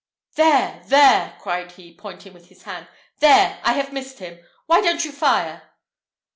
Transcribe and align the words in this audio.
"There! 0.33 0.81
there!" 0.87 1.37
cried 1.39 1.73
he, 1.73 1.93
pointing 1.93 2.33
with 2.33 2.47
his 2.49 2.63
hand: 2.63 2.87
"there, 3.19 3.59
I 3.63 3.73
have 3.73 3.93
missed 3.93 4.17
him! 4.17 4.43
Why 4.65 4.81
don't 4.81 5.05
you 5.05 5.11
fire?" 5.11 5.73